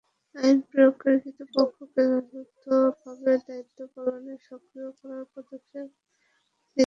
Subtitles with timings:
[0.35, 6.79] আইন প্রয়োগকারী কর্তৃপক্ষকে যথাযথভাবে দায়িত্ব পালনে সক্রিয় করার পদক্ষেপ নিতে হবে।